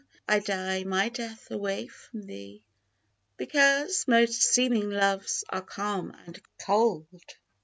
[0.27, 2.63] "I die my death away from thee!"
[3.37, 7.35] Because most seeming loves are calm and cold.